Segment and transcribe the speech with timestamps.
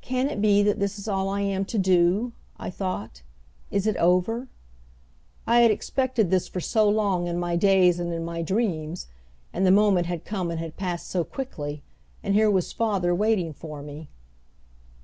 [0.00, 3.22] "Can it be that this is all I am to do?" I thought.
[3.70, 4.48] "Is it over?"
[5.46, 9.06] I had expected this for so long in my days and in my dreams;
[9.52, 11.84] and the moment had come and had passed so quickly.
[12.24, 14.08] And here was father waiting for me.